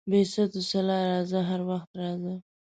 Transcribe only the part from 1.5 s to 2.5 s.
وخت راځه.